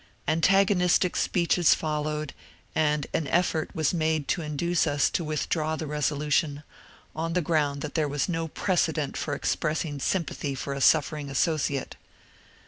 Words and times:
Antagonistic 0.27 1.15
speeches 1.15 1.75
followed, 1.75 2.33
and 2.73 3.05
an 3.13 3.27
effort 3.27 3.69
was 3.75 3.93
made 3.93 4.27
to 4.29 4.41
induce 4.41 4.87
us 4.87 5.11
to 5.11 5.23
withdraw 5.23 5.75
the 5.75 5.85
resolution, 5.85 6.63
on 7.15 7.33
the 7.33 7.39
ground 7.41 7.81
that 7.81 7.93
there 7.93 8.07
was 8.07 8.27
no 8.27 8.47
precedent 8.47 9.15
for 9.15 9.35
expressing 9.35 9.99
sym 9.99 10.23
pathy 10.25 10.57
for 10.57 10.73
a 10.73 10.81
suffering 10.81 11.29
associate. 11.29 11.97